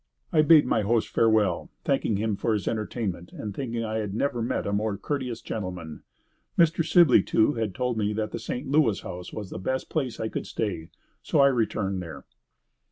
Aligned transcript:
I 0.33 0.41
bade 0.41 0.65
my 0.65 0.81
host 0.81 1.09
farewell, 1.09 1.69
thanking 1.83 2.17
him 2.17 2.35
for 2.35 2.53
his 2.55 2.67
entertainment 2.67 3.31
and 3.33 3.53
thinking 3.55 3.83
I 3.85 3.99
had 3.99 4.15
never 4.15 4.41
met 4.41 4.65
a 4.65 4.73
more 4.73 4.97
courteous 4.97 5.41
gentleman. 5.43 6.01
Mr. 6.57 6.83
Sibley, 6.83 7.21
too, 7.21 7.53
had 7.53 7.75
told 7.75 7.99
me 7.99 8.11
that 8.13 8.31
the 8.31 8.39
St. 8.39 8.67
Louis 8.67 9.01
house 9.01 9.31
was 9.31 9.51
the 9.51 9.59
best 9.59 9.91
place 9.91 10.19
I 10.19 10.27
could 10.27 10.47
stay, 10.47 10.89
so 11.21 11.39
I 11.41 11.49
returned 11.49 12.01
there. 12.01 12.25